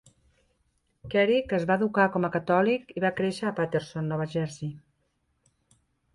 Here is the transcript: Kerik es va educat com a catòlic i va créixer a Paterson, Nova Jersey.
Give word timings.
Kerik 1.13 1.53
es 1.57 1.67
va 1.71 1.75
educat 1.81 2.13
com 2.15 2.25
a 2.31 2.31
catòlic 2.37 2.95
i 2.97 3.05
va 3.07 3.13
créixer 3.21 3.47
a 3.51 3.53
Paterson, 3.61 4.09
Nova 4.15 4.29
Jersey. 4.35 4.73